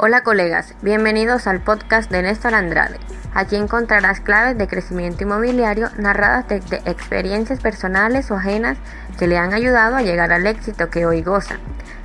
[0.00, 3.00] Hola colegas, bienvenidos al podcast de Néstor Andrade.
[3.34, 8.78] Aquí encontrarás claves de crecimiento inmobiliario narradas desde experiencias personales o ajenas
[9.18, 11.56] que le han ayudado a llegar al éxito que hoy goza.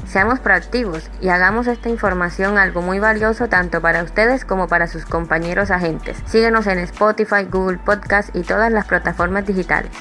[0.07, 5.05] Seamos proactivos y hagamos esta información algo muy valioso tanto para ustedes como para sus
[5.05, 6.17] compañeros agentes.
[6.25, 9.91] Síguenos en Spotify, Google Podcast y todas las plataformas digitales.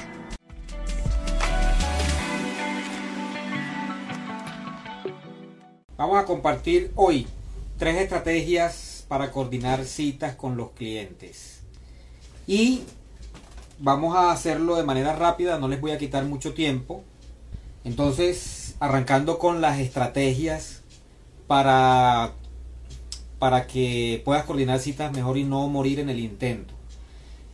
[5.95, 7.27] Vamos a compartir hoy
[7.83, 11.59] tres estrategias para coordinar citas con los clientes.
[12.47, 12.83] Y
[13.77, 17.03] vamos a hacerlo de manera rápida, no les voy a quitar mucho tiempo.
[17.83, 20.83] Entonces, arrancando con las estrategias
[21.45, 22.31] para,
[23.37, 26.73] para que puedas coordinar citas mejor y no morir en el intento.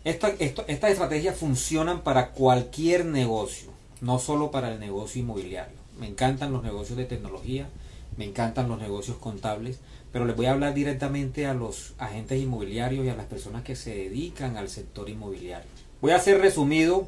[0.04, 5.80] estas estrategias funcionan para cualquier negocio, no solo para el negocio inmobiliario.
[6.00, 7.68] Me encantan los negocios de tecnología,
[8.20, 9.80] me encantan los negocios contables,
[10.12, 13.78] pero les voy a hablar directamente a los agentes inmobiliarios y a las personas que
[13.78, 15.70] se dedican al sector inmobiliario.
[16.02, 17.08] Voy a ser resumido.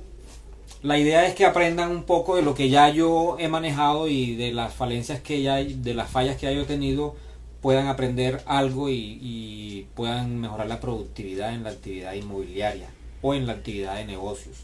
[0.81, 4.37] La idea es que aprendan un poco de lo que ya yo he manejado y
[4.37, 7.17] de las falencias que ya de las fallas que ya yo he tenido,
[7.61, 12.87] puedan aprender algo y, y puedan mejorar la productividad en la actividad inmobiliaria
[13.21, 14.59] o en la actividad de negocios.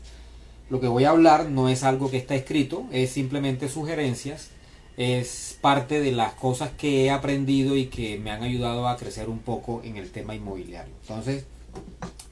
[0.69, 4.51] Lo que voy a hablar no es algo que está escrito, es simplemente sugerencias
[4.97, 9.29] es parte de las cosas que he aprendido y que me han ayudado a crecer
[9.29, 10.93] un poco en el tema inmobiliario.
[11.01, 11.45] Entonces,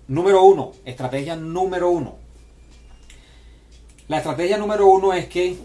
[0.07, 2.15] número uno, estrategia número uno.
[4.07, 5.57] La estrategia número uno es que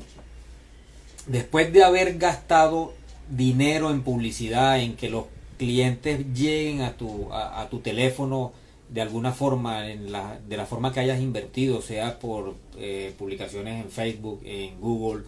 [1.26, 2.92] después de haber gastado
[3.30, 5.24] dinero en publicidad, en que los
[5.56, 8.52] clientes lleguen a tu, a, tu teléfono
[8.88, 13.84] de alguna forma, en la, de la forma que hayas invertido, sea por eh, publicaciones
[13.84, 15.24] en Facebook, en Google,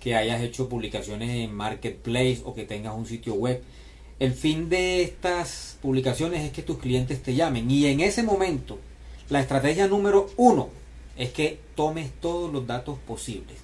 [0.00, 3.62] que hayas hecho publicaciones en Marketplace o que tengas un sitio web.
[4.18, 8.78] El fin de estas publicaciones es que tus clientes te llamen y en ese momento
[9.28, 10.68] la estrategia número uno
[11.16, 13.58] es que tomes todos los datos posibles.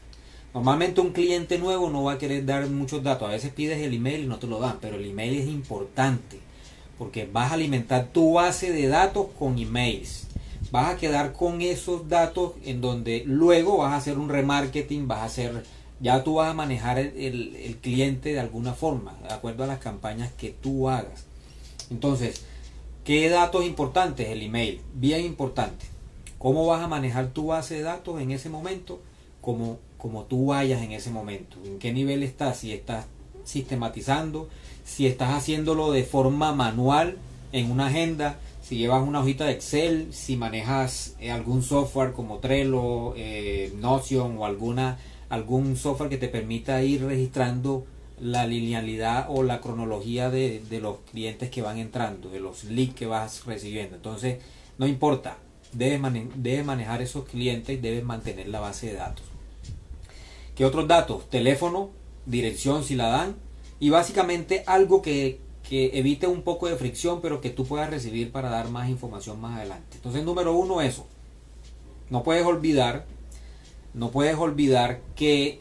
[0.54, 3.28] Normalmente un cliente nuevo no va a querer dar muchos datos.
[3.28, 6.38] A veces pides el email y no te lo dan, pero el email es importante
[6.98, 10.26] porque vas a alimentar tu base de datos con emails.
[10.70, 15.18] Vas a quedar con esos datos en donde luego vas a hacer un remarketing, vas
[15.18, 15.64] a hacer
[16.00, 20.32] ya tú vas a manejar el, cliente de alguna forma, de acuerdo a las campañas
[20.32, 21.24] que tú hagas.
[21.90, 22.42] Entonces,
[23.04, 24.28] ¿qué datos importantes?
[24.28, 25.86] El email, bien importante.
[26.38, 29.00] ¿Cómo vas a manejar tu base de datos en ese momento?
[29.40, 31.56] Como, como tú vayas en ese momento.
[31.64, 32.58] ¿En qué nivel estás?
[32.58, 33.06] Si estás
[33.44, 34.48] sistematizando,
[34.84, 37.16] si estás haciéndolo de forma manual
[37.52, 42.38] en una agenda, si llevas una hojita de Excel, si manejas eh, algún software como
[42.38, 47.86] Trello, eh, Notion o alguna algún software que te permita ir registrando
[48.20, 53.06] la linealidad o la cronología de, los clientes que van entrando, de los leads que
[53.06, 53.96] vas recibiendo.
[53.96, 54.38] Entonces,
[54.78, 55.38] no importa,
[55.72, 56.00] debes,
[56.64, 59.24] manejar esos clientes debes mantener la base de datos.
[60.54, 61.28] ¿Qué otros datos?
[61.28, 61.90] Teléfono,
[62.24, 63.36] dirección si la dan
[63.78, 65.38] y básicamente algo que,
[65.68, 69.38] que evite un poco de fricción pero que tú puedas recibir para dar más información
[69.38, 69.96] más adelante.
[69.96, 71.06] Entonces, número uno, eso.
[72.08, 73.04] No puedes olvidar
[73.96, 75.60] no puedes olvidar que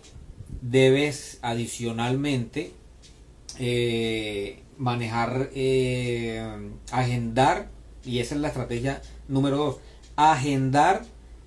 [0.62, 2.74] debes adicionalmente
[3.60, 6.46] eh, manejar, eh,
[6.92, 7.70] agendar,
[8.04, 9.78] y esa es la estrategia número dos,
[10.18, 11.04] agendar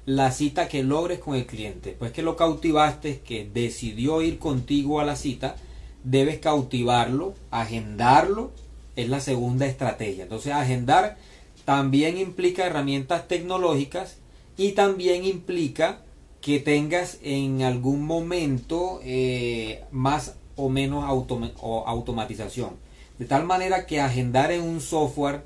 [0.07, 1.95] la cita que logres con el cliente.
[1.99, 5.57] Pues que lo cautivaste, que decidió ir contigo a la cita,
[6.05, 8.51] debes cautivarlo, agendarlo,
[8.97, 10.23] es la segunda estrategia.
[10.23, 11.19] Entonces, agendar
[11.67, 14.17] también implica herramientas tecnológicas
[14.57, 16.01] y también implica
[16.49, 22.71] que tengas en algún momento eh, más o menos automatización.
[23.19, 25.43] De tal manera que agendar en un software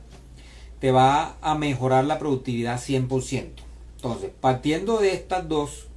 [0.78, 3.48] te va a mejorar la productividad 100%.
[3.96, 5.88] Entonces, partiendo de estas dos,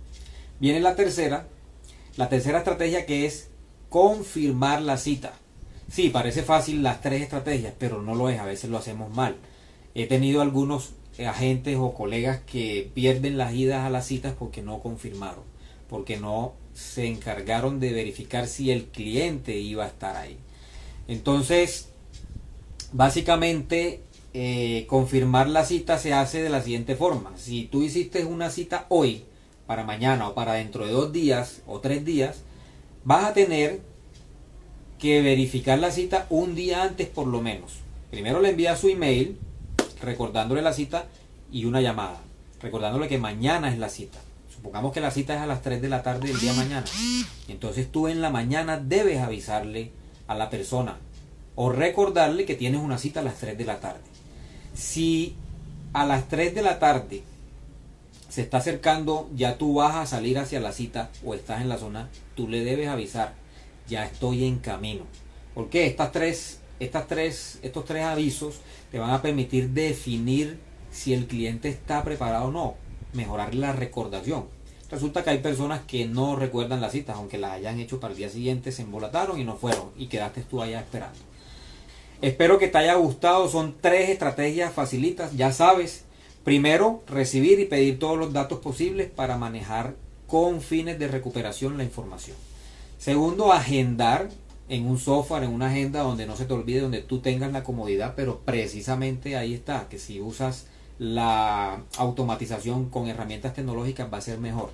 [0.60, 1.46] viene la tercera.
[2.18, 3.50] La tercera estrategia que es
[3.90, 5.34] confirmar la cita.
[5.88, 8.40] Sí, parece fácil las tres estrategias, pero no lo es.
[8.40, 9.36] A veces lo hacemos mal.
[9.96, 10.92] He tenido algunos
[11.26, 15.44] agentes o colegas que pierden las idas a las citas porque no confirmaron,
[15.90, 20.38] porque no se encargaron de verificar si el cliente iba a estar ahí.
[21.08, 21.90] Entonces,
[22.92, 24.02] básicamente,
[24.34, 27.32] eh, confirmar la cita se hace de la siguiente forma.
[27.38, 29.24] Si tú hiciste una cita hoy,
[29.66, 32.42] para mañana o para dentro de dos días o tres días,
[33.06, 33.80] vas a tener
[35.00, 37.76] que verificar la cita un día antes por lo menos.
[38.12, 39.38] Primero le envías su email
[40.06, 41.06] recordándole la cita
[41.52, 42.22] y una llamada,
[42.62, 44.20] recordándole que mañana es la cita.
[44.54, 46.86] Supongamos que la cita es a las 3 de la tarde del día mañana.
[47.48, 49.92] Entonces tú en la mañana debes avisarle
[50.28, 50.98] a la persona
[51.56, 54.02] o recordarle que tienes una cita a las 3 de la tarde.
[54.74, 55.36] Si
[55.94, 57.24] a las 3 de la tarde
[58.36, 61.78] se está acercando, ya tú vas a salir hacia la cita o estás en la
[61.78, 63.34] zona, tú le debes avisar,
[63.88, 65.04] ya estoy en camino.
[65.54, 68.56] Porque estas tres, estas tres, estos tres avisos
[68.92, 70.60] te van a permitir definir
[70.92, 72.76] si el cliente está preparado o no,
[73.14, 74.46] mejorar la recordación.
[74.90, 78.18] Resulta que hay personas que no recuerdan las citas, aunque las hayan hecho para el
[78.18, 81.20] día siguiente, se embolataron y no fueron y quedaste tú allá esperando.
[82.22, 86.06] Espero que te haya gustado, son tres estrategias facilitas, ya sabes.
[86.44, 89.96] Primero, recibir y pedir todos los datos posibles para manejar
[90.28, 92.38] con fines de recuperación la información.
[93.00, 94.30] Segundo, agendar
[94.68, 97.64] en un software, en una agenda donde no se te olvide, donde tú tengas la
[97.64, 100.68] comodidad, pero precisamente ahí está, que si usas
[100.98, 104.72] la automatización con herramientas tecnológicas va a ser mejor.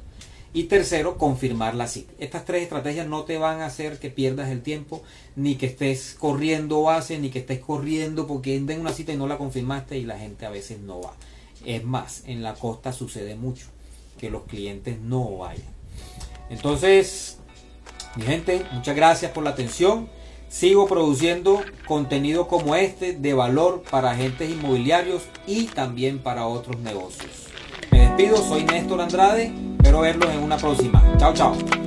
[0.54, 2.12] Y tercero, confirmar la cita.
[2.20, 5.02] Estas tres estrategias no te van a hacer que pierdas el tiempo,
[5.36, 9.28] ni que estés corriendo base, ni que estés corriendo porque den una cita y no
[9.28, 11.14] la confirmaste y la gente a veces no va.
[11.66, 13.68] Es más, en la costa sucede mucho
[14.20, 15.82] que los clientes no vayan.
[16.50, 17.40] Entonces,
[18.16, 20.10] mi gente, muchas gracias por la atención.
[20.50, 27.48] Sigo produciendo contenido como este de valor para agentes inmobiliarios y también para otros negocios.
[27.90, 31.02] Me despido, soy Néstor Andrade, espero verlos en una próxima.
[31.18, 31.81] Chao, chao.